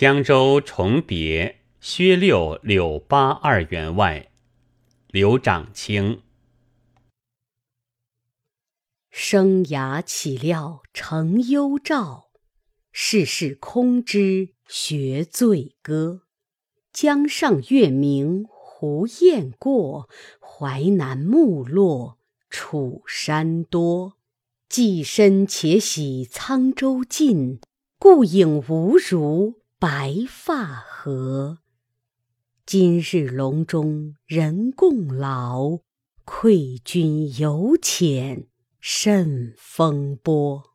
[0.00, 4.30] 江州重别薛六柳八二员外，
[5.08, 6.20] 刘长卿。
[9.10, 12.30] 生涯岂料成幽照，
[12.92, 16.22] 世事空知学醉歌。
[16.92, 20.08] 江上月明胡雁过，
[20.40, 22.18] 淮南木落
[22.48, 24.16] 楚山多。
[24.68, 27.58] 寄身且喜沧州近，
[27.98, 31.58] 故影无如白发何。
[32.66, 35.78] 今日隆中人共老，
[36.24, 38.48] 愧君犹遣
[38.80, 40.67] 甚风波。